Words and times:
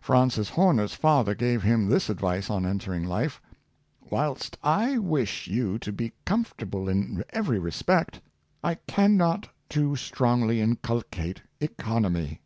Francis 0.00 0.50
Horner's 0.50 0.94
father 0.94 1.34
gave 1.34 1.64
him 1.64 1.88
this 1.88 2.08
advice 2.08 2.48
on 2.50 2.64
entering 2.64 3.02
life: 3.04 3.40
"Whilst 4.08 4.56
I 4.62 4.96
wish 4.98 5.48
you 5.48 5.76
to 5.80 5.90
be 5.90 6.12
comfort 6.24 6.62
able 6.62 6.88
in 6.88 7.24
every 7.30 7.58
respect, 7.58 8.20
I 8.62 8.76
can 8.86 9.16
not 9.16 9.48
too 9.68 9.96
strongly 9.96 10.60
inculcate 10.60 11.42
economy. 11.58 12.42